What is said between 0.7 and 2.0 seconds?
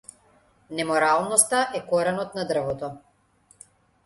Неморалноста е